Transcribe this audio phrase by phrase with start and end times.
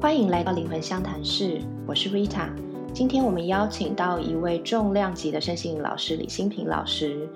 [0.00, 2.48] 欢迎来到灵魂相谈室，我是 Rita。
[2.94, 7.28] 今天我们邀请到一位重量级的身心灵老师李新平老师。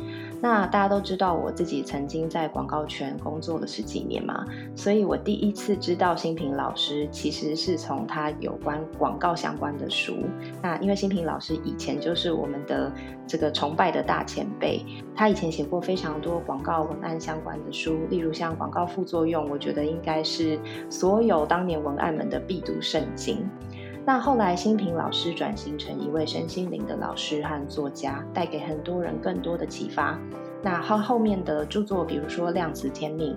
[0.45, 4.45] 那大家都知道，我自己曾经在广告圈工作了十几年嘛，
[4.77, 10.15] 所以我第一次知道新平老师，其实是从他有关广告相关的书。
[10.63, 12.93] 那因为新平老师以前就是我们的
[13.27, 14.85] 这个崇拜的大前辈，
[15.17, 23.49] 他以前写过非常多广告文案相关的书，例如像广告副作用，我觉得应该是所有当年文案们的必读圣经。
[24.07, 30.19] 那后来，新平老师转型成一位身心灵的老师和作家，带给很多人更多的启发。
[30.63, 33.33] 那后后面的著作，比如说《量子天命》、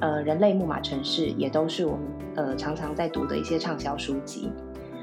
[0.00, 2.00] 呃《人类木马城市》，也都是我们
[2.34, 4.50] 呃常常在读的一些畅销书籍。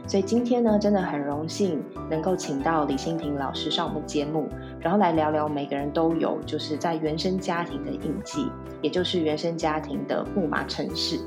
[0.05, 4.49] 所以今天呢，真的很荣幸能够请到李新平老师上我们节目，
[4.81, 8.47] 然后来聊聊每个人都有就是在原生家庭的印记，
[8.81, 11.19] 也就是原生家庭的木马城市。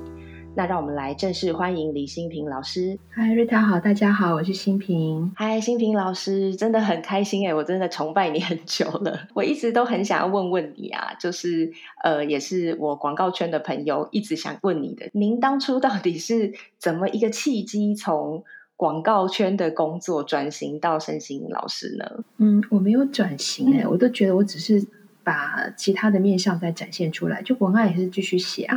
[0.59, 2.99] 那让我们来正式欢迎李新平老师。
[3.11, 5.33] 嗨，瑞塔好，大家好，我是新平。
[5.37, 9.29] 嗨，新平老师，真的很开心哎，我真的崇拜你很久了。
[9.35, 11.71] 我一直都很想要问问你啊，就是
[12.03, 15.09] 呃，也是我广告圈的朋友一直想问你的。
[15.13, 18.43] 您当初到底是怎么一个契机，从
[18.75, 22.25] 广告圈的工作转型到身心老师呢？
[22.39, 24.85] 嗯，我没有转型哎，我都觉得我只是
[25.23, 28.77] 把其他的面相再展现出来，就文案也是继续写啊。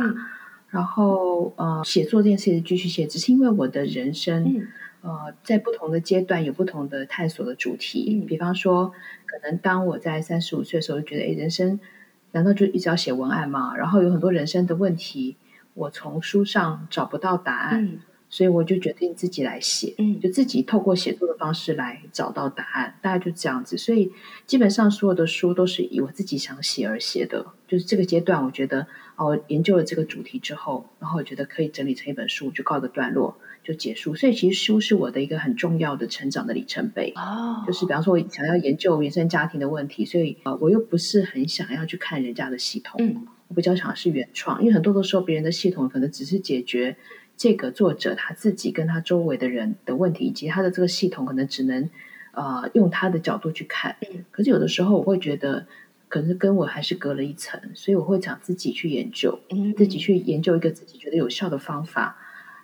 [0.72, 4.66] 然后，呃，写作这件事情继续写，只是因为我的人生，
[5.02, 8.24] 呃，在不同的阶段有不同的探索的主题。
[8.26, 8.92] 比方说，
[9.26, 11.78] 可能当我在三十五岁的时候，就觉得，哎，人生
[12.30, 13.76] 难道就一直要写文案吗？
[13.76, 15.36] 然后有很多人生的问题，
[15.74, 17.98] 我从书上找不到答案。
[18.32, 23.76] 所以我就决定自己来写，嗯，就自己透过写作的方式来找到答案，大概就这样子。
[23.76, 24.10] 所以
[24.46, 27.44] 基本上所有的书都是以我自己想写而写的。
[27.68, 34.14] 就是这个阶段，我觉得哦，研究了这个主题之后，然后我觉得可以整理成一本书，就告一个段落，就结束。
[34.14, 37.12] 所以其实书是我的一个很重要的成长的里程碑。
[37.16, 46.96] 哦，就是比方说我想要研究原生家庭的问题，所以呃，我又不是很想要去看人家的系统，嗯，我比较想是原创，因为很多的时候别人的系统可能只是解决。
[47.42, 51.90] 这个作者他自己跟他周围的人的问题，以及他的这个系统，可能只能
[52.30, 53.96] 呃用他的角度去看。
[54.30, 55.66] 可是有的时候我会觉得，
[56.06, 59.40] 可能跟我还是隔了一层，所以我会想自己去研究，
[59.76, 62.16] 自己去研究一个自己觉得有效的方法。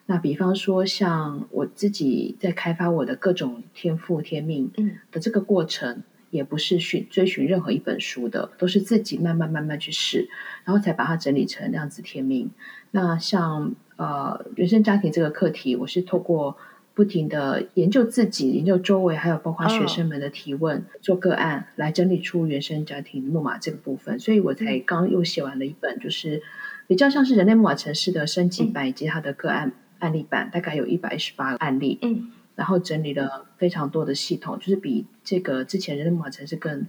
[0.06, 4.70] 那比方说，像我自己在开发我的各种天赋天命
[5.10, 10.28] 的这个过程，也不是寻追寻任何一本书的，都是自己慢慢慢慢去试，
[10.62, 12.52] 然后才把它整理成量子天命。
[12.92, 13.74] 那像。
[13.98, 16.56] 呃，原生家庭这个课题，我是透过
[16.94, 26.40] 不停的研究自己、研究周围，还有包括学生们的提问，做个案来整理出原生家庭木马这个部分，所以我才刚又写完了一本，就是
[26.86, 36.86] 比较像是人类木马城市的升级版以及它的个案案例版，大概有一百一十八个案例，嗯，然后整理了非常多的系统，就是比这个之前人类木马城市更。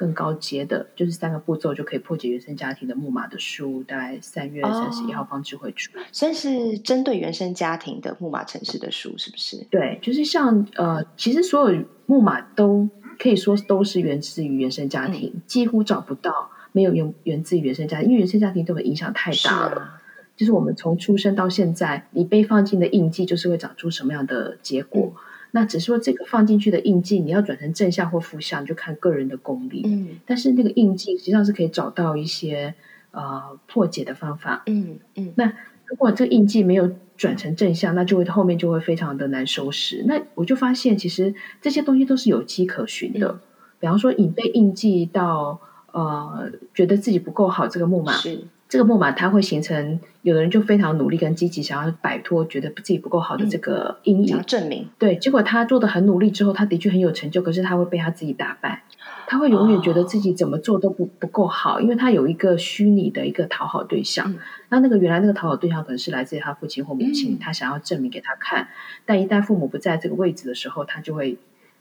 [0.00, 5.92] 更高阶的，就是三个步骤就可以破解原生家庭的木马的书，大概三月三十一号方志会出。
[6.10, 9.58] 算是针对原生家庭的木马城市的书，是不是？
[9.70, 12.88] 对，就是像呃，其实所有木马都
[13.18, 20.00] 可以说都是源自于原生家庭，几乎找不到没有源源自于原生家庭，因为原生家庭对我影响太大了。
[20.34, 25.12] 就是我们从出生到现在，你被放进的印记，就是会长出什么样的结果。
[25.52, 29.82] 那只是说这个放进去的印记，你要转成正向或负向，就看个人的功力。
[29.84, 32.74] 嗯，但是那个印记实际上是可以找到一些
[33.10, 34.62] 呃破解的方法。
[34.66, 35.32] 嗯嗯。
[35.36, 35.52] 那
[35.86, 40.04] 如果这个印记没有转成正向，那就会后面就会非常的难收拾。
[40.06, 43.40] 那我就发现，其实这些东西都是有迹可循的。
[43.80, 45.60] 比方说，你被印记到
[45.92, 48.12] 呃，觉得自己不够好，这个木马。
[48.12, 48.44] 是。
[48.70, 55.16] 这个木马它会形成，有的人就非常努力跟积极，想要摆脱觉得自己不够好的这个阴影，证明对。
[55.16, 58.84] 结果他做的很努力之后，他的确很有成就，可是他会被他自己打败，
[59.26, 64.32] 他会永远觉得自己怎么做都不不够好，因为他有一个虚拟的一个讨好对象。
[64.68, 68.68] 那那个原来那个讨好对象可能是来自于他父亲或母亲，他想要证明给他看。
[69.04, 71.38] 但一旦父母不在这个位置的时候，他就会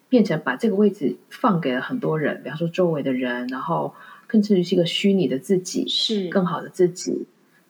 [0.10, 3.94] 变成把这个位置放给了很多人，比方说周围的人，然后。
[4.30, 7.26] 更至于是一个虚拟的自己，是更好的自己，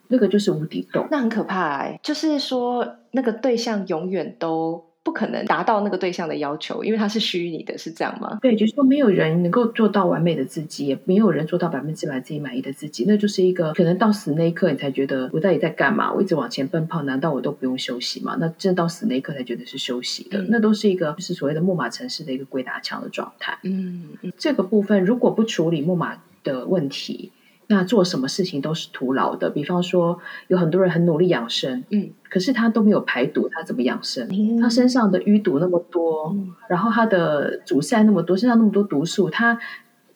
[0.09, 1.97] 那个就是无底洞，那很可怕哎。
[2.03, 8.37] 就是说，那个对象永远都不可能达到那个对象的要求，因为它是虚拟的，是这样吗？
[8.41, 13.05] 对，就是说，没有人能够做到完美的自己，也没有人做到百分之百自己满意的自己。
[13.07, 16.11] 那就是一个可能到死那一刻，你才觉得我到底在干嘛？
[16.13, 18.35] 我一直往前奔跑，难道我都不用休息吗？
[18.39, 23.57] 那真的到死那一刻才觉得是休息的，那都是一个就是所谓的木马城市的一个鬼打墙的状态。
[23.63, 26.17] 嗯，这个部分如果不处理木马。
[26.43, 27.31] 的问题，
[27.67, 29.49] 那做什么事情都是徒劳的。
[29.49, 34.27] 比方说，有很多人很努力养生，嗯，可是他都没有排毒，他怎么养生？
[34.59, 36.35] 他身上的淤堵那么多，
[36.67, 39.59] 然后他的阻塞那么多，身上那么多毒素，他。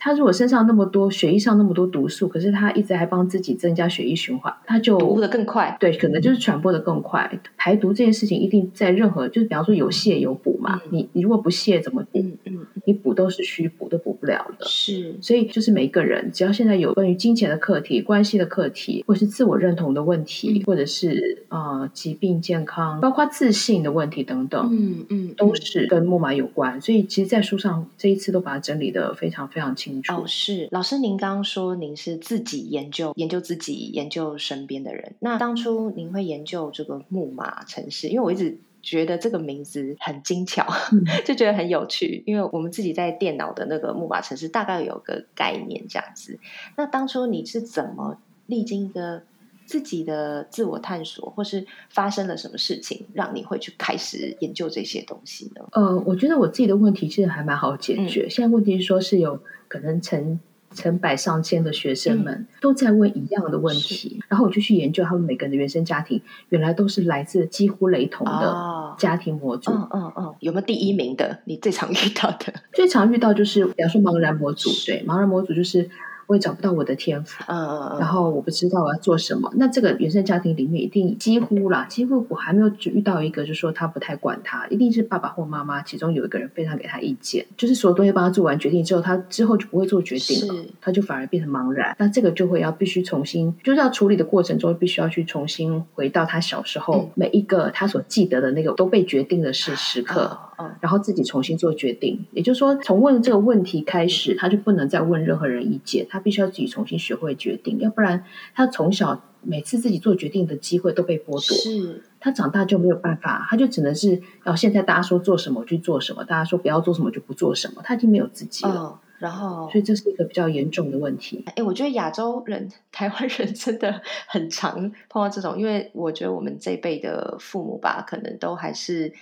[0.03, 5.77] 他如果身上那么多血液上那么多毒素，可是他一直还帮自己增加血液循环，他就毒的更快。
[5.79, 7.39] 对，可能就是传播的更快。
[7.55, 10.81] 排毒这件事情一定在任何，就是比方说有泻有补嘛。
[10.89, 12.19] 你你如果不泻怎么补？
[12.19, 14.65] 嗯嗯，你补都是虚补，都补不了的。
[14.65, 26.81] 是，所以就是每一个人，只要现在有关于金钱的课题、关系的课题，或是自我认同的问题，或者是呃疾病健康，包括自信的问题等等，嗯嗯，都是跟木马有关。
[26.81, 29.92] 所以其实，在书上这一次都把它整理的非常非常清。
[30.09, 35.13] 哦，是老师，您刚刚说您是自己研究研究自己研究身边的人。
[35.19, 40.65] 那当初您会研究这个木马城市，因为我一直觉得这个名字很精巧，
[41.25, 42.23] 就觉得很有趣。
[42.25, 46.37] 因为我们自己在电脑的那个木马城市大概有个概念这样子。
[46.75, 49.23] 那当初你是怎么历经一个
[49.65, 55.61] 自己的自我探索，或是发生了什么事情，让你会去开始研究这些东西呢？
[55.71, 58.27] 呃，我觉得我自己的问题其实还蛮好解决。
[58.29, 59.39] 现在问题是说是有。
[59.69, 60.39] 可能成
[60.75, 69.71] 成百上千的学生们都在问一样的问题，然后我就去研究他们每个人的原生家庭，原来都是来自几乎雷同的家庭模组。
[69.71, 71.39] 嗯嗯嗯，有没有第一名的？
[71.45, 72.53] 你最常遇到的？
[72.71, 75.89] 最常遇到就是，比方说茫然模组，对，茫然模组就是。
[76.27, 79.51] 我也找不到我的天赋，嗯，然后我不知道我要做什么。
[79.55, 91.95] 那这个原生家庭里面一定几乎啦，几乎我还没有遇到一个，就是说他不太管他，一定是爸爸或妈妈其中有一个人非常给他意见，就是所有东西帮他做完决定之后，他之后就不会做决定了，他就反而变成茫然。
[91.99, 100.37] 那这个就会要必须重新，就是要处理的过程中，必须要去重新回到他小时候每一个他所记得的那个都被决定的是时刻。
[100.81, 108.23] 然后自己重新做决定，也就是说，从问这个问题开始，他就不能再问任何人意见，他必须要自己重新学会决定，要不然
[108.53, 118.99] 他从小每次自己做决定的机会都被剥夺，是，他长大就没有办法，他就只能是，哦，现在大家说做什么去做什么，大家说不要做什么就不做什么，他已经没有自己了。
[119.19, 121.43] 然后，所以这是一个比较严重的问题。
[121.55, 129.13] 哎，我觉得亚洲人、台湾人真的很常碰到这种，因为我觉得我们这辈的父母吧，可能都还是。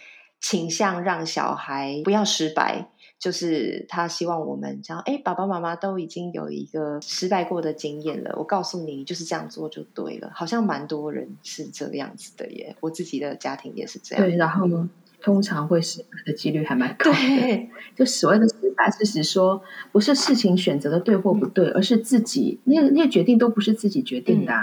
[0.41, 2.89] 倾向让小孩不要失败，
[3.19, 10.31] 就是他希望我们讲，哎，爸爸妈妈都已经有一个失败过的经验了，我告诉你，就是这样做就对了。
[10.33, 14.25] 好像蛮多人是这样子的耶，我自己的家庭也是这样。
[14.25, 14.89] 对，然后呢，
[15.21, 17.69] 通常会失败的几率还蛮高的。
[17.95, 19.61] 就所谓的失败，是指说
[19.91, 24.53] 不是事情选择的对或不对，而是自己那那些决定都不是自己决定的。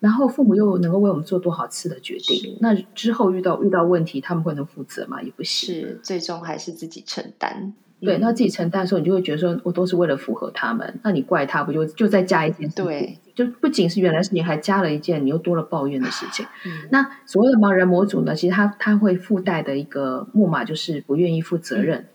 [0.00, 2.56] 然后父母又能够为我们做多少次的决定？
[2.60, 5.20] 那之后遇到遇到问题，他们会能负责吗？
[5.22, 5.74] 也不行。
[5.74, 7.74] 是，最终还是自己承担。
[8.00, 11.00] 对，那自己承担的时候，你就会觉得说，我都是为了符合他们。
[11.02, 12.70] 那你怪他，不就就再加一件？
[12.70, 13.18] 对。
[13.34, 16.44] 就不仅是原来事情，还加了一件你又多了抱怨的事情。
[16.90, 18.34] 那所谓的盲人模组呢？
[18.34, 22.06] 其实他他会附带的一个木马，就是不愿意负责任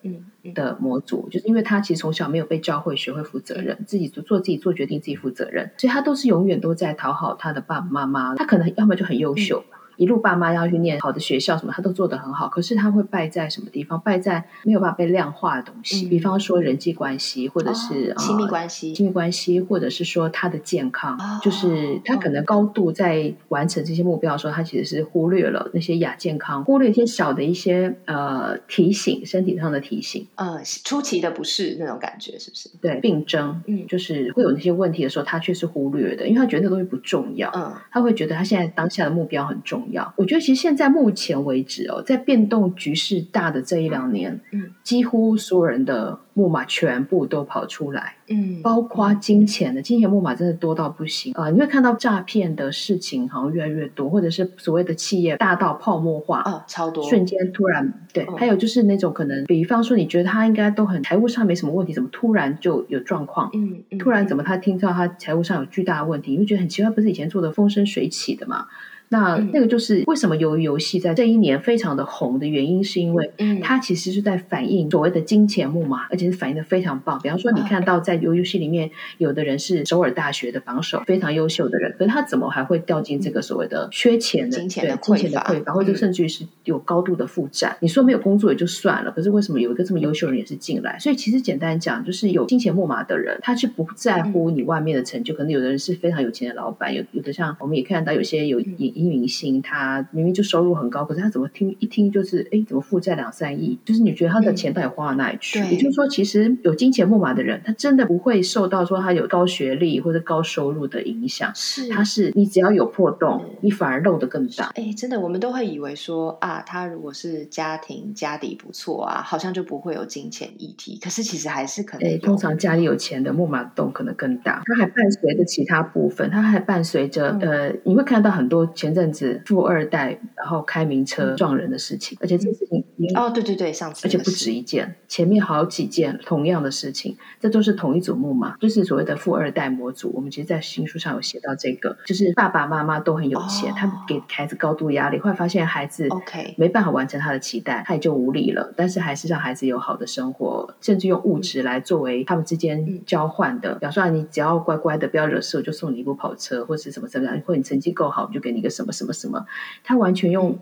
[0.54, 8.36] 的模组，就是因为他其实从小没有被教会学会负责任，自己做做自己做决定，自己负责任，所以他都是永远都在讨好他的爸爸妈妈。
[8.36, 9.64] 他可能要么就很优秀。
[9.98, 14.00] 一路爸妈要去念好的学校，什么他都做得很好，可是他会败在什么地方？
[14.02, 32.70] 败在没有办法被量化的东西，比方说人际关系，或者是亲密关系，亲密关系，或者是说他的健康，就是他可能高度在完成这些目标的时候，他其实是忽略了那些亚健康，忽略一些小的一些呃提醒，身体上的提醒，呃，出奇的不适那种感觉，是不是？
[32.82, 39.82] 对，病症，嗯，就是会有那些问题的时候，他却是忽略的，因为他觉得那东西不重要，嗯，他会觉得他现在当下的目标很重。
[39.82, 39.83] 要，
[40.16, 46.20] 我觉得其实现在目前为止哦，在变动局势大的这一两年，嗯，几乎所有人的。
[46.36, 51.52] 木马全部都跑出来，嗯，包括金钱的金钱木马真的多到不行啊！
[51.52, 63.52] 你会看到诈骗的事情好像越来越多，或者是所谓的企业大到泡沫化啊，超多，瞬间突然对，还有就是那种可能，比方说你觉得他应该都很财务上没什么问题，怎么突然就有状况？
[63.54, 68.66] 嗯，突然怎么他听到他财务上有巨大的问题，你会觉得很奇怪，不是以前做的风生水起的嘛？
[69.14, 77.20] 那那个就是为什么鱿鱼游戏在这一年非常的红的原因，是因为它其实是在反映所谓的金钱木马，而且是反映的非常棒。
[77.22, 78.90] 比方说，你看到在鱿鱼游戏里面，
[79.20, 87.78] 有的人是首尔大学的榜首，非常优秀的人，可是他怎么还会掉进这个所谓的缺钱的金钱的匮乏，或者甚至于是有高度的负债？
[87.82, 90.98] 你说没有工作也就算了，可是为什么有一个这么优秀的人也是进来？
[90.98, 95.36] 所以其实简单讲，就是有金钱木马的人，他是不在乎你外面的成就。
[95.36, 99.03] 可能有的人是非常有钱的老板，有有的像我们也看到有些有影。
[99.04, 103.78] 听明星，他明明就收入很高，可是他怎么听一听就是哎，怎么负债两三亿？
[103.84, 105.60] 就是你觉得他的钱到底花到哪里去？
[105.60, 111.52] 也就是说，其实有金钱木马的人，他真的不会受到说他有高学历或者高收入的影响。
[111.54, 114.72] 是，他是你只要有破洞，你反而漏得更大。
[114.76, 120.98] 哎，真的，我们都会以为说啊，他如果是家庭家底不错啊，好像就不会有金钱议题。
[121.02, 122.20] 可是其实还是可能。
[122.20, 132.84] 通常家里有钱的木马洞可能更大，它还伴随着其他部分，它还伴随着呃，你会看到很多前阵子富二代然后开名车撞人的事情，而且这事情
[133.16, 140.12] 哦，对对对，上次而且不止一件，前面好几件同样的事情，这都是同一组木马，就是所谓的富二代模组。
[140.14, 148.74] 我们其实，在新书上有写到这个，就是爸爸妈妈都很有钱，他们给孩子高度压力，后来发现孩子 OK 没办法完成他的期待，他也就无力了。
[148.76, 153.74] 但是还是让孩子有好的生活，甚至用物质来作为他们之间交换的。
[153.76, 159.46] 比方说，你只要乖乖的，不要惹事，我就送你一部跑车，或是什么什么，或者你成绩够好，我就给你一个什么什么什么。
[159.86, 160.60] 他完全用。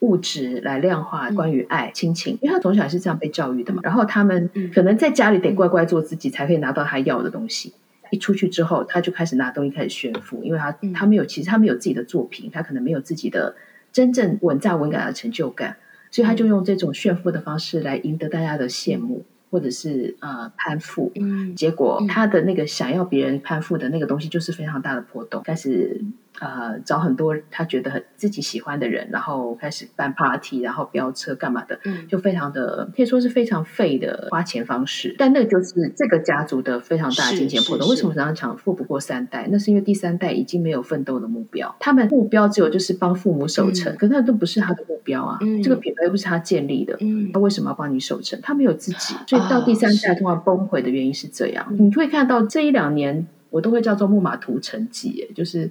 [0.00, 3.80] 物质来量化关于爱、亲情，因为他从小是这样被教育的嘛。
[3.84, 7.72] 然后他们可能在家里得乖乖做自己，才可以拿到他要的东西。
[8.10, 13.54] 一出去之后，他就开始拿东西开始炫富，因为他他没有，其实他没有自己的作品，他可能没有自己的
[13.92, 15.76] 真正稳扎稳打的成就感，
[16.10, 21.12] 所以他就用这种炫富的方式来赢得大家的羡慕，或者是呃攀附。
[21.14, 26.04] 嗯，结果他的那个想要别人攀附的那个东西，就是非常大的波动，开始。
[26.40, 35.14] 呃，找很多他觉得很自己喜欢的人，然后开始办 party，然后飙车干嘛的，嗯，就非常的可以说是非常废的花钱方式。
[35.18, 37.88] 但那就是这个家族的非常大的金钱破洞。
[37.88, 39.46] 为什么常常讲富不过三代？
[39.52, 45.38] 那是因为第三代已经没有奋斗的目标，他们目标只有就是帮父母守成，可那都不是他的目标啊。
[45.62, 48.40] 这个品牌又不是他建立的，嗯，他为什么要帮你守成？
[48.42, 51.66] 他没有自己，所以到第三代通常崩溃的原因是这样。
[51.78, 53.26] 你会看到这一两年。
[53.52, 55.70] 我都会叫做木马屠城记，就是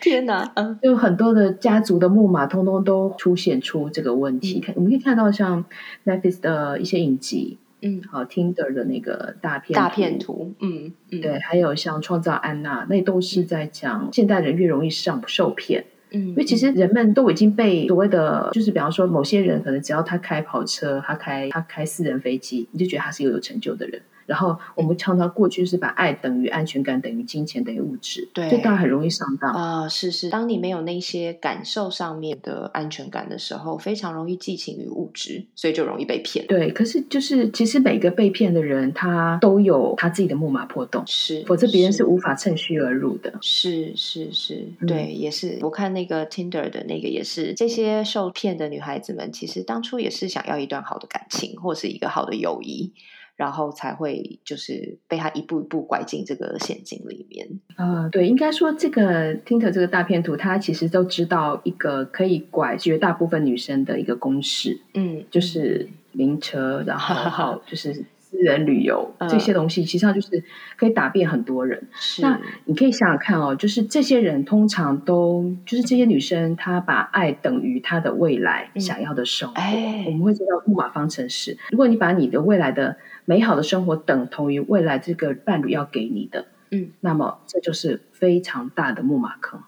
[0.00, 4.58] 天哪，嗯，就很多的家族的木马，通通都出现出这个问题。
[4.58, 5.64] 看，我们可以看到像
[6.04, 24.02] Netflix 的一些影集，嗯，好，Tinder 的那个大片大片图，嗯，对，还有像创造安娜，那都是在讲现代人越容易上受骗，嗯，因为其实人们都已经被所谓的，就是比方说某些人，可能只要他开跑车，他开他开私人飞机，你就觉得他是一个有成就的人。
[24.26, 29.88] 然后我们常常过去是把爱等于安全感等于金钱等于物质，对，这当然很容易上当啊。
[29.88, 36.46] 是是，当你没有那些感受上面的安全感的时候，非常容易寄情于物质，所以就容易被骗。
[36.46, 43.32] 对，可是就是其实每个被骗的人，他都有他自己的木马破洞，是，否则别人是无法趁虚而入的。
[43.40, 45.58] 是是是，对，也是。
[45.62, 52.92] 我看那个 Tinder 的那个也是，这些受骗的女孩子们，其实当初也是想要一段好的感情，或是一个好的友谊。
[53.36, 57.46] 然后才会就是被他一步一步拐进这个陷阱里面。
[57.76, 68.04] 啊，对，应该说这个听着这个大片图，他其实都知道一个可以拐绝大部分女生的一个公式，嗯，就是名车，然后就是
[68.36, 70.44] 私人旅游这些东西，实际上就是
[70.76, 71.88] 可以打遍很多人。
[72.20, 79.62] 那你可以想想看哦，就是这些人通常都就是这些女生，她把爱等于她的未来想要的生活。
[80.06, 89.60] 我们会知道木马方程式，如果你把你的未来的美好的生活等同于未来这个伴侣要给你的，嗯，那么这就是非常大的木马坑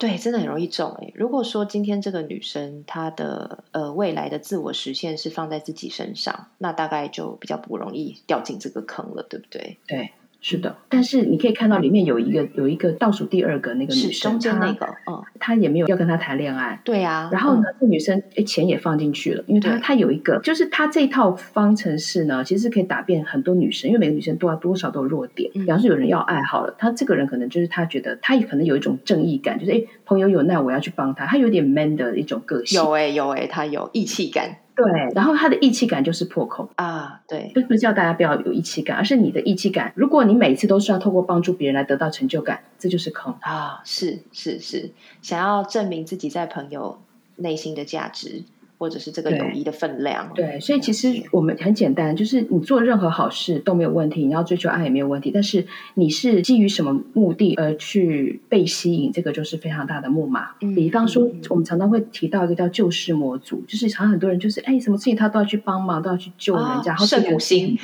[0.00, 1.12] 对，真的很容易中诶。
[1.14, 9.76] 如果说今天这个女生她的呃未来的自我实现是放在自己身上，那大概就比较不容易掉进这个坑了，对不对？
[9.86, 10.10] 对。
[10.42, 17.28] 是的，但是你可以看到里面有一个有一个倒数第二个那个女生，中间那个，嗯，她也没有要跟他谈恋爱，对呀。
[17.30, 25.50] 然后呢，这女生哎钱也放进去了，因为她她有一个，就是她这套方程式呢，其实可以打遍很多女生，因为每个女生都要多少都有弱点。
[25.52, 34.56] 比方说有人要爱好了，她这个人可能就是她觉得她也可能有一种正义感，就是哎朋友有难我要去帮他，她有点 man 的一种个性，有诶有诶，她有义气感。
[34.74, 36.68] 对，然后他的义气感就是破口。
[36.76, 47.00] 啊，对，不是叫大家不要有义气感，而是你的义气感，如果你每次都是要透过帮助别人来得到成就感，这就是坑啊，是是是，想要证明自己在朋友
[47.36, 48.44] 内心的价值。
[48.80, 60.52] 或者是这个友谊的分量，对，所以其实我们很简单，就是你做任何好事都没有问题，你要追求爱也没有问题，但是你是基于什么目的而去被吸引，这个就是非常大的木马。
[60.74, 67.76] 比方说，我们常常会提到一个叫救世魔族，就是常很多人就是哎，什么事情他都要去帮忙，都要去救人家，圣母心。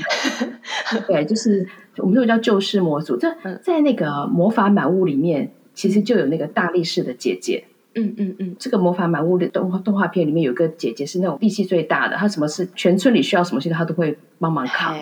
[1.07, 3.19] 对，就是我们这个叫救世魔族。
[3.19, 7.65] 在在那个魔法满屋里面，其实就有那个大力士的姐姐。
[7.97, 14.97] 嗯嗯嗯，这个魔法满屋的动画动画片里面有个姐姐是那种力气最大的，她什么事全村里需要什么事情她都会帮忙扛。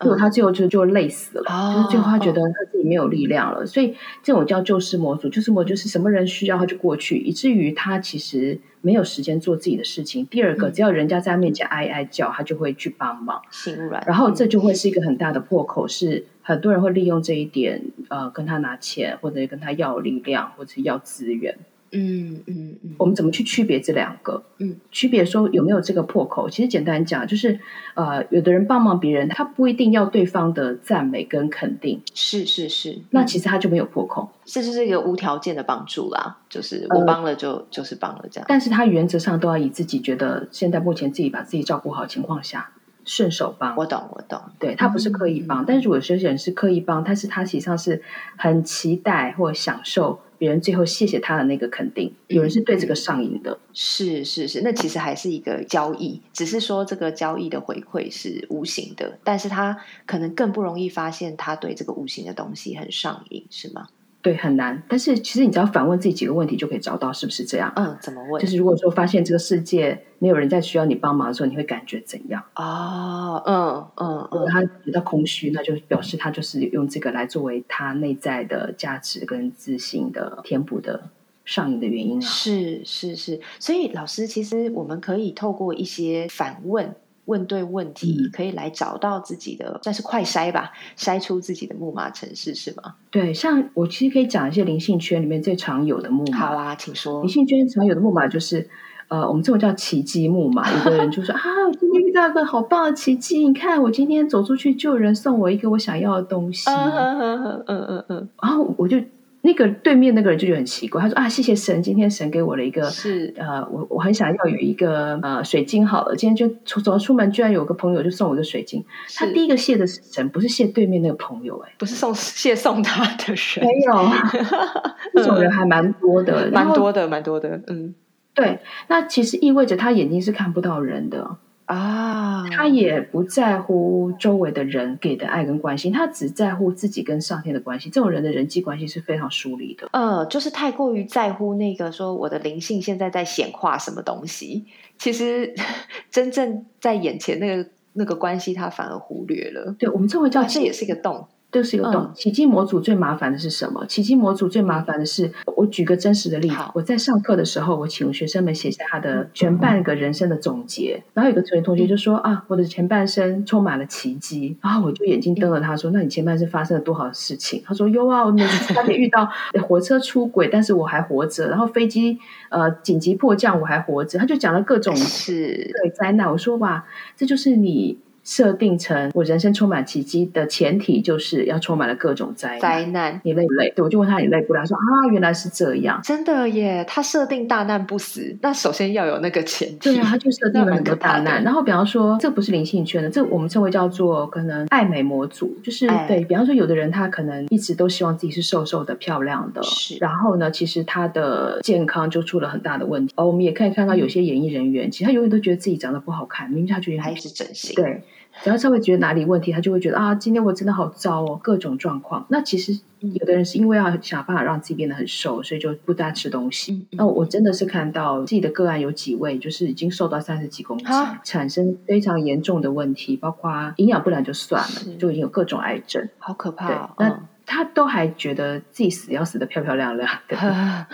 [0.00, 10.24] 结果他最后就就累死了，就是最后她觉得她自己没有力量了，所以这种叫救世魔族，救世魔就是什么人需要他就过去，以至于他其实没有时间做自己的事情。
[10.26, 21.58] 第二个，只要人家在他面前哀哀叫，他就会去帮忙，心软，然后这就会是一个很大的破口，是很多人会利用这一点，呃，跟他拿钱，或者跟他要力量，或者要资源。
[21.92, 24.42] 嗯嗯嗯，我们怎么去区别这两个？
[24.58, 26.48] 嗯，区别说有没有这个破口？
[26.50, 27.58] 其实简单讲，就是
[27.94, 38.46] 呃，有的人帮忙别人，他不一定要对方的赞美跟肯定，是是是，那其实他就没有破口，这就是一个无条件的帮助啦，就是我帮了就就是帮了这样。
[38.48, 42.70] 但是他原则上都要以自己觉得现在目前自己把自己照顾好情况下
[43.08, 43.74] 顺手帮。
[43.76, 48.02] 我懂我懂，对他不是刻意帮，但是如果有些人是刻意帮，但是他实际上是
[48.36, 50.20] 很期待或享受。
[50.36, 63.88] 别人最后谢谢他的那个肯定，有人是对这个上瘾的，是是是，那其实还是一个交易，只是说这个交易的回馈是无形的，但是他可能更不容易发现他对这个无形的东西很上瘾，是吗？
[64.20, 64.82] 对，很难。
[64.88, 67.72] 但是其实你只要反问自己几个问题，就可以找到是不是这样。
[67.76, 68.42] 嗯，怎么问？
[68.42, 72.42] 就是如果说发现这个世界没有人在需要你帮忙的时候，你会感觉怎样？
[72.56, 81.10] 哦，嗯嗯嗯，他觉得空虚，那就表示他就是用这个来作为他内在的价值跟自信的填补的
[81.44, 82.26] 上瘾的原因啊。
[82.26, 86.94] 是是是，所以老师，其实我们可以透过一些反问。
[87.28, 92.94] 问对问题，可以来找到自己的，算是快筛吧，筛出自己的木马城市是吗？
[93.10, 96.38] 对，像我其实可以讲一些灵性圈里面最常有的木马。
[96.38, 97.20] 好啊，请说。
[97.20, 98.68] 灵性圈常有的木马就是，
[99.08, 100.68] 呃，我们这种叫奇迹木马。
[100.84, 101.42] 有的人就说啊，
[101.78, 106.68] 今天遇到一个好棒的奇迹，你看我今天走出去，就有人送我一个我想要的东西。
[106.72, 108.98] 嗯嗯嗯嗯，然后我就。
[109.40, 113.32] 那个对面那个人就觉得很奇怪，他说啊，谢谢神，今天神给我了一个是。
[113.36, 118.84] 呃，我我很想要有一个呃水晶，好了，今天就出走出门，居然有个朋友就送我一个水晶。
[119.14, 124.10] 他第一个谢的是神，不是谢对面那个朋友，哎，不是送谢送他的人，没有，
[125.14, 127.94] 这种人还蛮多的，蛮多的，蛮多的，嗯，
[128.34, 131.36] 对，那其实意味着他眼睛是看不到人的。
[131.68, 137.90] 啊，他也不在乎周围的人给的爱跟关心，他只在乎自己跟上天的关系。
[137.90, 139.86] 这种人的人际关系是非常疏离的。
[139.92, 144.64] 呃，就是太过于在乎那个说我的灵性现在在显化什么东西，
[144.96, 145.54] 其实
[146.10, 149.76] 真正在眼前那个那个关系，他反而忽略了。
[149.78, 151.28] 对我们称为叫这也是一个洞。
[151.50, 152.10] 都是一个洞。
[152.14, 153.86] 奇迹模组最麻烦的是什么？
[153.86, 156.56] 奇迹模组最麻烦的是，我举个真实的例子。
[156.74, 161.02] 我在上课的时候，我请学生们写下他的前半个人生的总结。
[161.14, 169.28] 然后有个同学同学就说：“啊，我的前半生充满了奇迹。”然后我就眼睛瞪着他说：“那你前半生发生了多少事情？”他说：“有啊，我每次差点遇到
[169.66, 171.48] 火车出轨，但是我还活着。
[171.48, 172.18] 然后飞机
[172.50, 176.30] 呃紧急迫降，我还活着。”他就讲了各种是对灾难。
[176.30, 176.84] 我说：“哇，
[177.16, 183.18] 这就是你。”设定成我人生充满奇迹的前提，就是要充满了各种灾灾难。
[183.24, 183.72] 你累不累？
[183.74, 184.60] 对我就问他你累不累？
[184.60, 185.98] 他说啊，原来是这样。
[186.04, 189.94] 真的耶，他设定大难不死，那首先要有那个前提。
[189.94, 191.42] 对啊，他就设定了很多大难。
[191.42, 199.96] 然后比方说，这不是灵性圈的，这我们称为叫做可能爱美模组，就是对比方说，有的人他可能一直都希望自己是瘦瘦的、漂亮的，是。
[200.02, 203.14] 然后呢，其实他的健康就出了很大的问题。
[203.16, 207.74] 哦，我们也可以看到有些演艺人员，其实他永远都觉得自己长得不好看，明明他觉得还是整形。
[207.74, 208.02] 对。
[208.42, 212.24] 只要稍微觉得哪里问题，他就会觉得啊，今天我真的好糟哦，各种状况。
[212.28, 216.86] 那其实有的人是因为要想办法让自己变得很瘦，所以就不大吃东西。
[216.92, 220.86] 那我真的是看到自己的个案有几位，就是已经瘦到三十几公斤，
[221.24, 226.94] 产生非常严重的问题，包括营养不良就算了，就已经有各种癌症，好可怕。
[226.98, 230.36] 那他都还觉得自己死要死的漂漂亮亮的，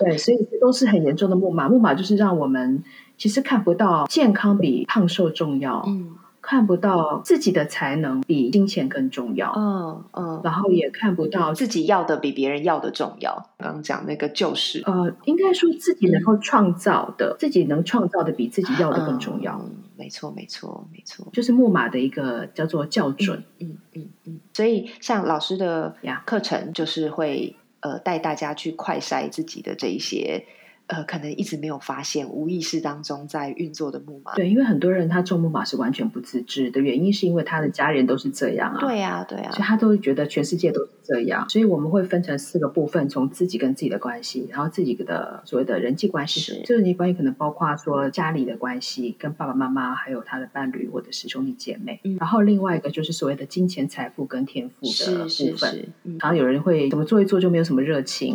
[0.00, 1.68] 对，所以这都是很严重的木马。
[1.68, 2.82] 木马就是让我们
[3.16, 5.82] 其实看不到健康比胖瘦重要。
[5.86, 6.10] 嗯。
[6.48, 13.50] 看不到自己的才能比金钱更重要，嗯嗯，然后也看不到自己要的比别人要的重要。
[13.58, 19.62] 刚刚讲那个就是，呃，应该说自己能够创造的，自己能创造的比自己要的更重要。
[19.94, 23.44] 没错，没错，没错，就是木马的一个叫做校准。
[23.58, 24.40] 嗯嗯嗯。
[24.54, 30.46] 所以像老师的课程，就是会呃带大家去快筛自己的这一些。
[30.88, 34.34] 呃，可能一直没有发现，无意识当中在运作的木马。
[34.34, 38.80] 对，因为很多人他做木马是完全不自知的原因，是因为他的家人都是这样啊。
[38.80, 41.46] 对呀，对呀，所以他都会觉得全世界都是这样。
[41.50, 52.00] 所以我们会分成四个部分，从自己跟自己的关系，然后自己的所谓的人际关系，这个人际关系可能包括说家里的关系，跟爸爸妈妈，还有他的伴侣或者是兄弟姐妹。
[52.18, 55.92] 然后另外一个就是所谓的金钱财富跟天赋的部分。
[56.18, 58.34] 然后有人会怎么做一做就没有什么热情，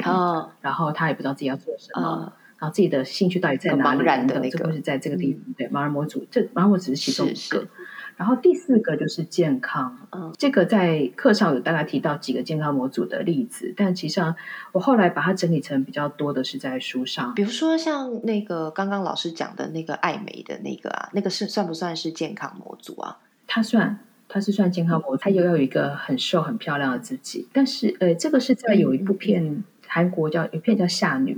[0.62, 2.32] 然后他也不知道自己要做什么。
[2.64, 4.00] 然后自己的兴趣到底在哪里？
[4.00, 5.54] 茫然的那个，这个是在这个地方。
[5.58, 7.68] 对，盲人模组，这盲人模组只是其中一个。
[8.16, 14.34] 然后第四个就是健康，嗯，这个在课上有大概提到几个健康模组的例子，但其实上
[14.72, 23.18] 我后来把它整理成比较多的是在书上，比如说像那个刚刚老师讲的那个爱美的那个啊，那个是算不算是健康模组啊？
[23.46, 24.00] 它算，
[24.30, 31.34] 它是算健康模，它又要有一个很瘦很漂亮的自己，但是呃，这个是在有一部片韩国叫有片叫《夏女》。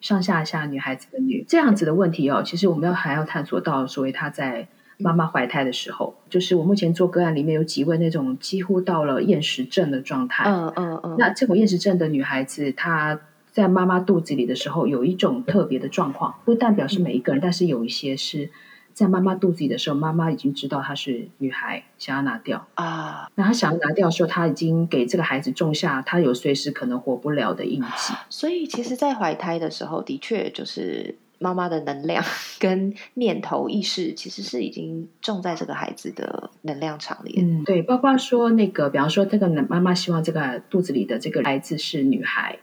[0.00, 18.50] 上下下女孩子的女这样子的问题哦，其实我们要还要探索到所谓她在妈妈怀胎的时候，就是我目前做个案里面有几位那种几乎到了厌食症的状态，嗯嗯嗯，那这种厌食症的女孩子，她在妈妈肚子里的时候有一种特别的状况，不代表是每一个人，但是有一些是。
[18.96, 23.30] 在妈妈肚子里的时候，妈妈已经知道她是女孩，想要拿掉啊。
[23.34, 28.14] 那她想要拿掉的时候，她已经给这个孩子种下她有随时可能活不了的印记。
[28.30, 32.24] 所以，其实，在怀胎的时候，的确就是妈妈的能量
[32.58, 37.34] 跟念头意识，其实是已经种在这个孩子的能量场里。
[37.36, 42.58] 嗯，对，包括说那个，比方说，这个妈妈希望这个肚子里的这个孩子是女孩。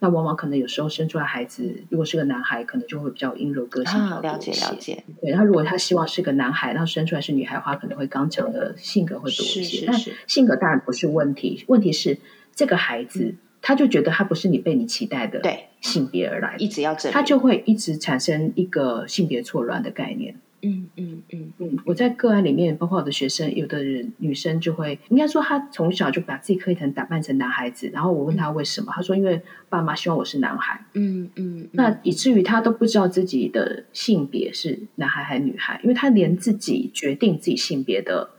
[0.00, 5.04] 那往往可能有时候生出来孩子，如果是个男孩，可能就会比较阴柔个性了解了解。
[5.20, 9.86] 对，然后如果他希望是个男孩，然后生出来是女孩的话，可能会刚强的性格会多一些。
[9.86, 12.18] 但性格当然不是问题，问题是
[12.54, 15.42] 这个孩子他就觉得他不是你被你期待的
[15.80, 20.36] 性别而来，一直要这，他就会一直产生一个性别错乱的概念。
[20.62, 21.52] 嗯嗯嗯。
[21.58, 38.30] 嗯，我在个案里面，包括我的学生，有的人女生就会，应该说她从小就把自己刻意成打扮成男孩子，然后我问她为什么，她说因为爸妈希望我是男孩，嗯嗯，那以至于她都不知道自己的性别是男孩还是女孩，因为她连自己决定自己性别的。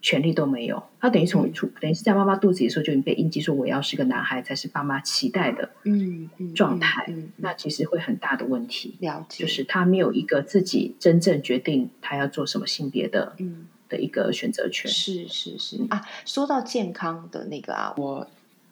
[0.00, 8.96] 权利都没有，他等于从出等于是在妈妈肚子里的时候就已经被印记说我要是个男孩才是爸妈期待的嗯状态，那其实会很大的问题。
[9.00, 13.66] 了解，就是他没有一个自己真正决定他要做什么性别的嗯。
[13.88, 14.90] 的一个选择权。
[14.90, 15.86] 是是是。
[15.88, 18.26] 啊，说到健康的那个啊，我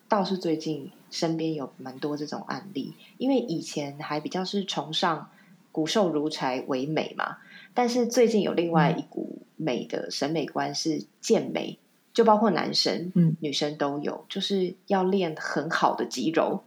[0.09, 5.31] 倒是最近身边有蛮多这种案例，因为以前还比较是崇尚
[5.73, 7.39] 骨瘦如柴为美嘛，
[7.73, 9.36] 但是最近有另外一股。
[9.57, 11.79] 美的审美观是健美，
[12.13, 16.63] 就包括男生、女生都有，就是要练很好的肌肉。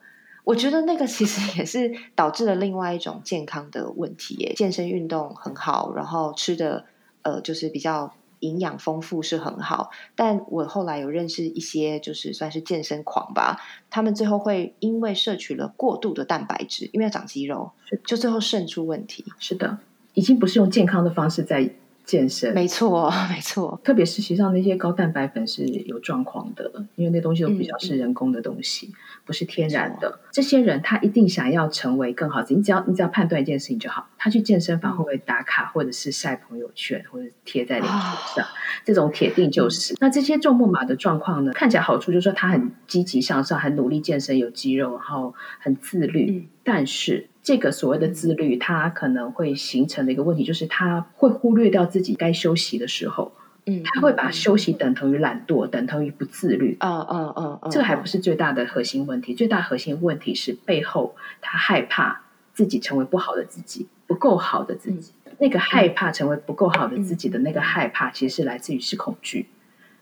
[0.46, 4.36] 我觉得那个其实也是导致了另外一种健康的问题。
[4.36, 6.86] 耶，健身运动很好，然后吃的
[7.22, 9.92] 呃就是比较营养丰富是很好。
[10.16, 17.72] 但我后来有认识一些就是算是健身狂吧，他们最后会因为摄取了过度的蛋白质，因为要长肌肉，
[18.04, 19.24] 就最后肾出问题。
[19.38, 19.78] 是的，
[20.16, 21.70] 已经不是用健康的方式在。
[22.10, 28.92] 健身没错，没错，特别是实际上那些高蛋白粉是有状况的，因为那东西都比较是人工的东西，
[29.26, 30.20] 不是天然的。
[30.32, 38.44] 这些人他一定想要成为更好，你只要你只要判断一件事情就好，他去健身房会不会打卡，或者是晒朋友圈，或者贴在脸书上，
[38.84, 39.94] 这种铁定就是。
[40.00, 47.28] 那这些重木马的状况呢，看起来好处就是说他很积极向上，很努力健身，有肌肉，然后很自律，但是。
[47.42, 53.32] 这个所谓的自律，它可能会形成的一个问题，就是他会忽略掉自己该休息的时候，
[53.66, 62.22] 嗯，他会把休息等同于懒惰，等同于不自律，嗯嗯嗯嗯，这个还不是最大的核心问题，最大核心问题是背后他害怕
[62.54, 69.48] 自己成为不好的自己，不够好的自己，那个害怕成为不够好的自己的那个害怕，其实是来自于是恐惧，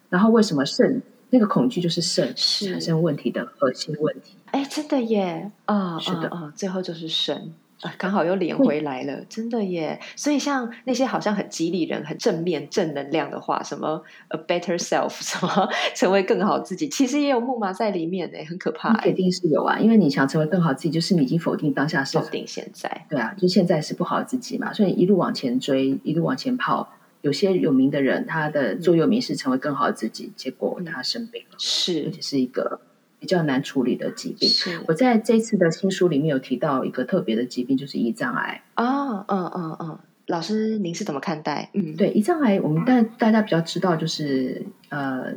[0.10, 1.02] 然后为什么肾？
[1.30, 4.36] 那个恐惧就是肾产生问题的核心问题。
[4.52, 5.52] 哎，真的耶！
[5.66, 10.00] 啊，是的，啊，最后就是肾啊，刚好又连回来了，真的耶！
[10.16, 18.96] 所以像那些好像很激励人、很正面、正能量的话，什么 a better self，什么 成为更好自己，其实也有木马在里面诶，很可怕。
[18.98, 23.06] 肯定是有啊，因为你想成为更好自己，就是你已经否定当下是否定现在。
[23.10, 26.90] 对啊，就现在是不好自己嘛，所以一路往前追，一路往前跑。
[27.22, 32.80] 有些有名的人，他的座右铭是成为更好的自己，结果他生病了，是而且是一个
[33.20, 34.50] 比较难处理的疾病。
[34.88, 38.64] 我在这次的新书里面有提到一个特别的疾病，就是胰脏癌。
[38.76, 41.70] 哦，嗯嗯嗯，老师您是怎么看待？
[41.74, 45.34] 嗯，对，胰脏癌，我们大大家比较知道就是呃。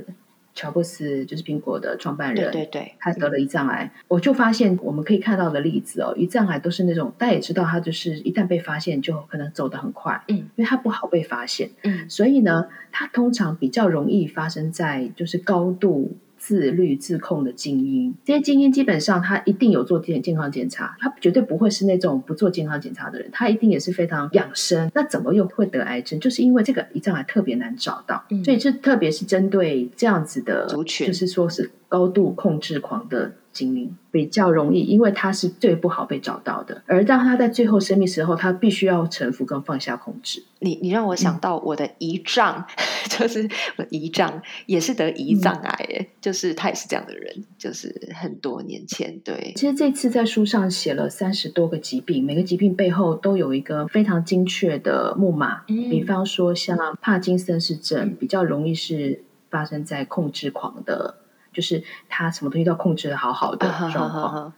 [0.61, 3.91] 乔布斯就是苹果的创办人，对对对，他得了胰脏癌。
[4.09, 16.15] 我就发现我们可以看到的例子哦，胰脏癌都是那种大家也知道，他就是一旦被发现，就可能走得很快，嗯，因为它不好被发现，嗯，所以呢，它通常比较容易发生在就是高度。
[16.41, 24.91] 自律自控的精英，这些精英基本上他一定有做健健康检查，他绝对不会是那种不做健康检查的人，他一定也是非常养生。
[24.95, 26.19] 那怎么又会得癌症？
[26.19, 36.83] 就是因为这个胰脏癌特别难找到，所以这特别是针对这样子的族群，就是说是高度控制狂的精灵比较容易，因为他是最不好被找到的。
[36.87, 40.45] 而当他在最后生命时候，他必须要臣服跟放下控制。
[40.61, 42.65] 你你让我想到我的姨丈，
[43.09, 49.19] 就是我姨丈也是得胰脏癌，哎，就是他也是这样的人，就是很多年前。
[49.25, 55.63] 对，其实这次在书上写了三十多个疾病，每个疾病背后都有一个非常精确的木马。
[55.67, 61.17] 比方说，像帕金森氏症，比较容易是发生在控制狂的。
[61.53, 64.53] 就是他什么东西都要控制的好好的状况，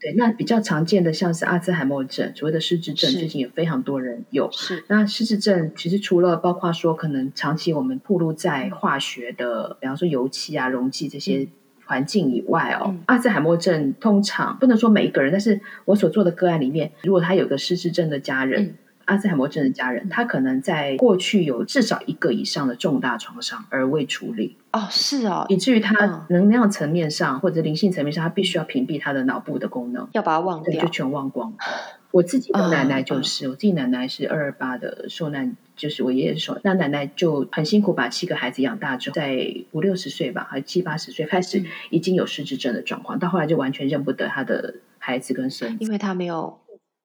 [0.00, 0.12] 对。
[0.14, 4.50] 那比较常见的像是阿兹海默症，所谓的失智症，最近也非常多人有。
[4.52, 4.84] 是。
[4.88, 11.46] 那失智症其实除了包括说可能长期我们暴露在化学的，比方说油漆啊、溶剂这些
[11.84, 18.76] 环境以外哦，阿兹海默症通常不能说每一个人，但是我所做的个案里面，如果他有个失智症的家人。
[19.04, 24.56] 阿兹海默症的家人，他可能在过去有至少一个以上的重大创伤而未处理。
[24.72, 31.52] 哦，是哦，以至于他能量层面上或者灵性层面上，他必须要屏蔽他的脑部的功能，要把它忘掉，就全忘光。
[32.10, 46.58] 我自己的奶奶就是，我自己奶奶是二二八的受难，就是我爷爷受，那奶奶就很辛苦把七个孩子养大之后，在五六十岁吧，还七八十岁开始已经有失智症的状况，到后来就完全认不得他的孩子跟孙子，因为他没有。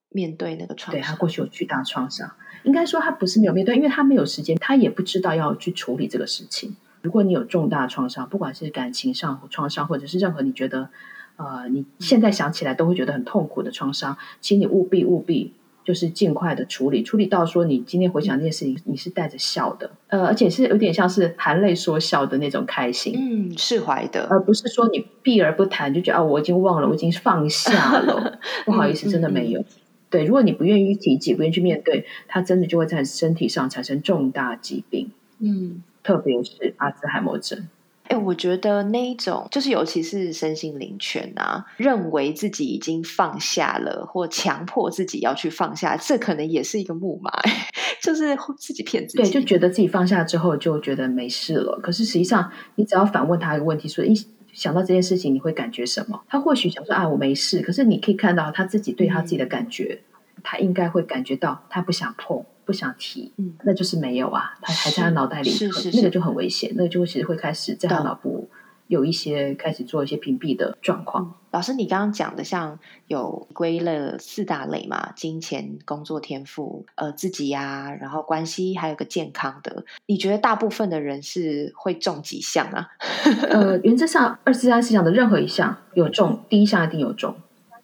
[0.10, 2.32] 面对那个创伤，对他过去有巨大创伤，
[2.64, 6.76] 应该说他不是没有面对，因为他没有时间，他也不知道要去处理这个事情。
[7.02, 10.90] 如果你有重大创伤，不管是感情上创伤，或者是任何你觉得
[11.36, 15.54] 呃你现在想起来都会觉得很痛苦的创伤，请你务必务必
[15.86, 29.64] 就是尽快的处理，处理到说你今天回想这件事情，你是带着笑的，呃，而且是有点像是含泪说笑的那种开心，嗯，释怀的，而不是说你避而不谈，就觉得啊我已经忘了，我已经放下了， 不好意思，真的没有。
[30.10, 35.12] 对，如果你不愿意提及，不愿意去面对，他真的就会在身体上产生重大疾病。
[35.40, 37.68] 嗯，特别是阿兹海默症。
[38.04, 47.30] 哎，我觉得那一种，就是尤其是身心灵权啊，认为自己已经放下了，或强迫自己要去放下，这可能也是一个木马，
[48.02, 49.24] 就是自己骗自己。
[49.24, 51.78] 对，就觉得自己放下之后就觉得没事了。
[51.84, 54.16] 可是实际上，你只要反问他一个问题，说：“一。”
[54.58, 56.20] 想到这件事情，你会感觉什么？
[56.28, 57.62] 他或许想说啊，我没事。
[57.62, 60.02] 可是你可以看到他自己对他自己的感觉，
[60.42, 65.52] 他应该会感觉到他不想碰、不想提，嗯，那就是没有啊，他还在他脑袋里，
[65.94, 68.50] 那个就很危险，那个就其实会开始在他脑部。
[68.88, 71.36] 有一些开始做一些屏蔽的状况。
[71.58, 75.12] 老师，你刚刚讲的像有归了四大类嘛？
[75.16, 79.84] 金钱、工作、天赋、呃自己呀，然后关系，还有个健康的。
[80.06, 82.90] 你觉得大部分的人是会中几项啊？
[83.50, 87.36] 呃，原则上二十三思想的任何一项有中，第一项一定有中，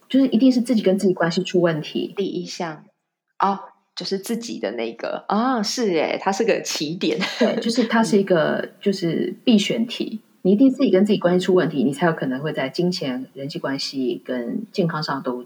[0.07, 2.13] 就是一定是自己跟自己关系出问题。
[2.15, 2.83] 第一项
[3.39, 3.59] 哦，
[3.95, 10.21] 就是自己的那个啊，是诶，它是个起点，对，就是它是一个就是必选题。
[10.43, 15.45] 你一定自己跟自己关系出问题，你才有可能会在金钱、人际关系跟健康上都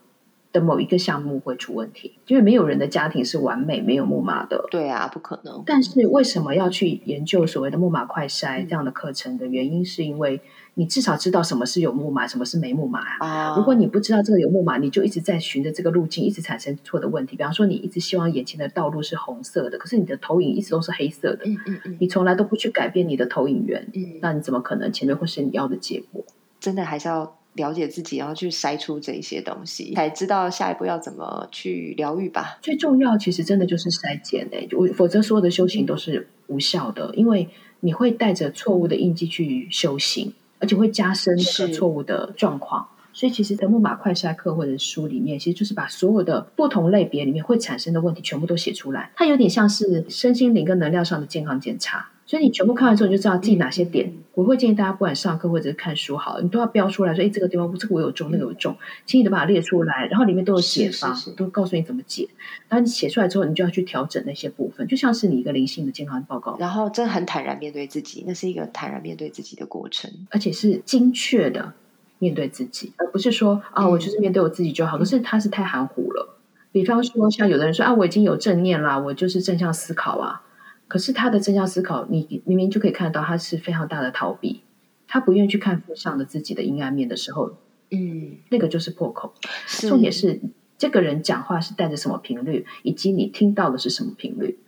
[0.51, 2.15] 的某一个项目会出问题。
[2.27, 4.65] 因为没有人的家庭是完美、没有木马的。
[4.69, 5.63] 对啊，不可能。
[5.65, 10.41] 但是为什么要去研究所谓的木马快筛这样的课程的原因，是因为。
[10.77, 13.55] 你至少知道什么是有木马，什么是没木马啊？
[13.57, 17.35] 如果你不知道这个有木马，你就一直在循着这个路径，一直产生错的问题。
[17.35, 21.45] 比方说，你一直希望眼前的道路是红色的，可是你的投影一直都是黑色的。
[21.45, 26.23] 嗯嗯嗯，你从来都不去改变你的投影源，嗯，那你怎么可能前面会是你要的结果？
[26.59, 32.59] 真的还是要了解自己，然后去筛出这些东西，才知道下一步要怎么去疗愈吧。
[32.61, 40.33] 最重要其实真的就是筛检诶，我否则所有的修行都是无效的，因为你会带着错误的印记去修行。
[40.59, 49.11] 而且会加深这个错误的状况，所以其实，在木马快筛课或者书里面，其实就是把所有的不同类别里面会产生的问题全部都写出来。
[49.15, 52.11] 它有点像是身心灵跟能量上的健康检查。
[52.27, 54.13] 所以你全部看完之后，你就知道自己哪些点。
[54.35, 58.77] 我会建议大家，不管上课或者是看书，好，你都要标出来说：“哎，这个地方这个我有中，那个有中。”
[59.07, 62.29] 轻易的把它列出来，然后里面都有解方，都告诉你怎么解。
[62.69, 66.55] 然后你写出来之后，你就要去调整那些部分，就像是你一个灵性的健康报告。
[66.59, 71.73] 然后，真的很坦然面对自己，那是一个坦然面对自己的过程，而且是精确的
[72.19, 74.97] 面对自己，而不是说啊，我就是面对我自己就好。
[74.97, 76.37] 可是他是太含糊了。
[76.71, 80.43] 比方说，像有的人说啊，我已经有正念啦，我就是正向思考啊。
[80.87, 84.61] 可是他的正向思考，你明明就可以看到，他是非常大的逃避，
[85.07, 87.57] 他不愿意去看负向的自己的阴暗面的时候，
[87.91, 89.33] 嗯，那个就是破口。
[89.65, 90.39] 重点是
[90.77, 94.59] 这个人讲话是带着什么频率，以及你听到的是什么频率。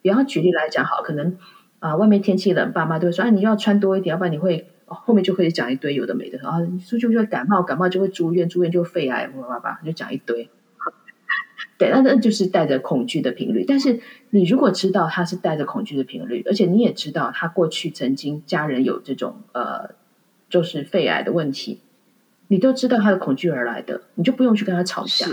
[0.00, 1.36] 比方举例来讲，好，可能
[1.80, 10.48] 啊，外面天气冷，爸妈都会说，哎，你要穿多一点，要不然你会后面就会讲一堆有的没的啊，出去就会感冒，感冒就会住院，住院就肺癌，叭叭叭，就讲一堆。
[11.76, 13.64] 对，那那就是带着恐惧的频率。
[13.66, 19.94] 但是你如果知道他是带着恐惧的频率，而且你也知道他过去曾经家人有这种呃，
[20.48, 21.80] 就是肺癌的问题，
[22.48, 25.26] 你都知道他的恐惧而来的，你就不用去跟他吵架。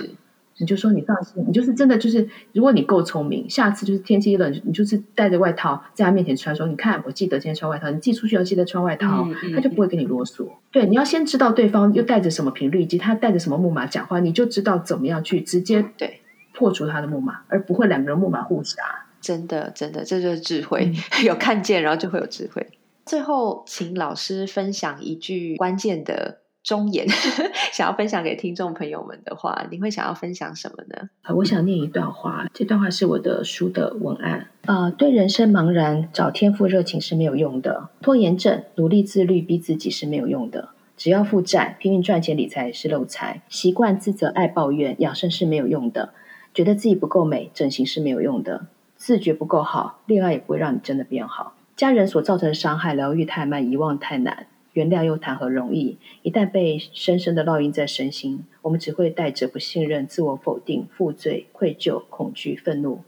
[0.58, 10.48] 你就说你放心，你就是真的就是，如果你够聪明，下次就是天气一冷，你就是带着外套在他面前穿，说你看，我记得今天穿外套，你寄出去要记得穿外套，他就不会跟你啰嗦。
[10.72, 16.22] 对，你要先知道对方又带着什么频率，以及他带着什么木马讲话，你就知道怎么样去直接对
[16.54, 18.82] 破除他的木马，而不会两个人木马互杀。
[19.20, 20.94] 真的，真的，这就是智慧，
[21.26, 22.66] 有看见，然后就会有智慧。
[23.06, 26.40] 最后，请老师分享一句关键的。
[26.66, 27.08] 忠言
[27.72, 31.10] 想要分享给听众朋友们的话，你会想要分享什么呢？
[31.36, 34.48] 我想念一段话，这段话是我的书的文案。
[34.66, 46.16] 呃，对人生茫然找天赋热情是没有用的，拖延症努力自律逼自己是没有用的，只要负债拼命赚钱理财是漏财，习惯自责爱抱怨养生是没有用的，
[46.52, 54.48] 觉得自己不够美整形是没有用的，自觉不够好恋爱也不会让你真的变好，家人所造成的伤害疗愈太慢遗忘太难。
[54.76, 55.98] 原谅又谈何容易？
[56.22, 63.00] 一旦被深深的烙印在身心，我们只会带着不信任、自我否定、负罪、愧疚、恐惧、愤怒、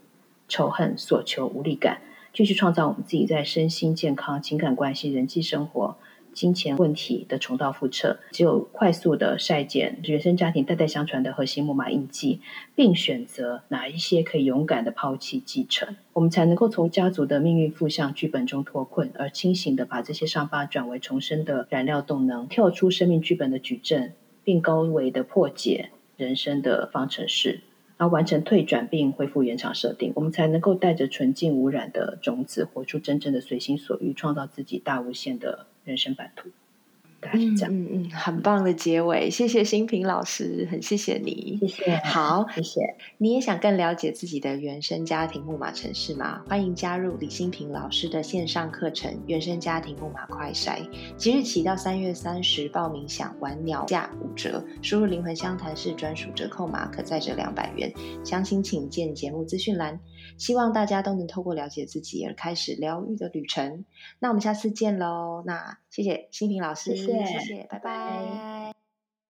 [0.48, 2.00] 仇恨、所求、无力感，
[2.32, 5.98] 继续创造我们自己在身心健康、情感关系、人际生活。
[6.38, 12.40] 金钱问题的重蹈覆辙，只有快速的筛减原生家庭代代相传的核心木马印记，
[12.76, 24.12] 并选择哪一些可以勇敢的抛弃继承，我们才能够从家族的命运负向剧本中脱困，而清醒的把这些伤疤转为重生的燃料动能，跳出生命剧本的矩阵，
[24.44, 27.62] 并高维的破解人生的方程式，
[27.96, 35.66] 而完成退转并恢复原厂设定，我们才能够带着纯净无染的种子，活出真正的随心所欲，创造自己大无限的。
[35.88, 36.50] 人生版图，
[37.32, 42.80] 嗯嗯嗯，很棒的结尾，谢谢新平老师，很谢谢你，谢谢，好，谢谢。
[43.16, 46.42] 你也想更了解自己的原生家庭木马城市吗？
[46.46, 50.78] 欢迎加入李新平老师的线上课程《原生家庭木马快筛》，
[51.16, 57.90] 即日起到三月三十报名享晚鸟价五折，输入灵魂相谈室专属折扣码，可再折两百元。
[58.22, 59.98] 详情请见节目资讯栏。
[60.36, 63.84] 希望大家都能透过了解自己而开始疗愈的旅程。
[64.18, 65.42] 那我们下次见喽！
[65.46, 68.87] 那谢谢新平老师，谢谢，拜拜。